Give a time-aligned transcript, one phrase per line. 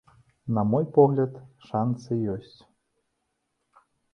[0.57, 1.33] На мой погляд,
[1.67, 2.59] шанцы ёсць.